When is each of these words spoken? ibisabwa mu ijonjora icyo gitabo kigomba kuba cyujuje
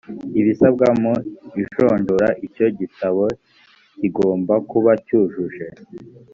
ibisabwa 0.39 0.87
mu 1.01 1.13
ijonjora 1.61 2.27
icyo 2.45 2.67
gitabo 2.79 3.23
kigomba 3.99 4.53
kuba 4.69 4.91
cyujuje 5.05 5.65